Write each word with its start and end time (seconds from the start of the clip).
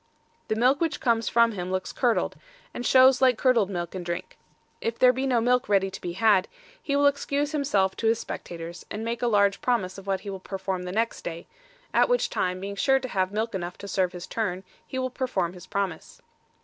The 0.47 0.55
milk 0.55 0.81
which 0.81 0.99
comes 0.99 1.29
from 1.29 1.51
him 1.51 1.71
looks 1.71 1.93
curdled, 1.93 2.35
and 2.73 2.83
shows 2.83 3.21
like 3.21 3.37
curdled 3.37 3.69
milk 3.69 3.93
and 3.93 4.03
drink. 4.03 4.35
If 4.81 4.97
there 4.97 5.13
be 5.13 5.27
no 5.27 5.39
milk 5.39 5.69
ready 5.69 5.91
to 5.91 6.01
be 6.01 6.13
had, 6.13 6.47
he 6.81 6.95
will 6.95 7.05
excuse 7.05 7.51
himself 7.51 7.95
to 7.97 8.07
his 8.07 8.17
spectators, 8.17 8.83
and 8.89 9.05
make 9.05 9.21
a 9.21 9.27
large 9.27 9.61
promise 9.61 9.99
of 9.99 10.07
what 10.07 10.21
he 10.21 10.31
will 10.31 10.39
perform 10.39 10.85
the 10.85 10.91
next 10.91 11.21
day, 11.21 11.45
at 11.93 12.09
which 12.09 12.31
time 12.31 12.59
being 12.59 12.75
sure 12.75 12.99
to 12.99 13.09
have 13.09 13.31
milk 13.31 13.53
enough 13.53 13.77
to 13.77 13.87
serve 13.87 14.13
his 14.13 14.25
turn, 14.25 14.63
he 14.87 14.97
will 14.97 15.11
perform 15.11 15.53
his 15.53 15.67
promise. 15.67 16.19